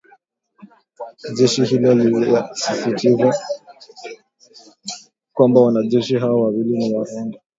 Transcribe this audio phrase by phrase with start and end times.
[1.37, 3.35] Jeshi hilo linasisitiza
[5.33, 7.39] kwamba wanajeshi hao wawili ni wa Rwanda